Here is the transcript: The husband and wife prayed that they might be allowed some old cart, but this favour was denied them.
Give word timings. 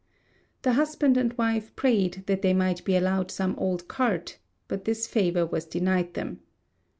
The 0.63 0.73
husband 0.73 1.15
and 1.15 1.31
wife 1.37 1.75
prayed 1.75 2.23
that 2.25 2.41
they 2.41 2.55
might 2.55 2.83
be 2.83 2.95
allowed 2.95 3.29
some 3.29 3.53
old 3.59 3.87
cart, 3.87 4.39
but 4.67 4.85
this 4.85 5.05
favour 5.05 5.45
was 5.45 5.65
denied 5.65 6.15
them. 6.15 6.39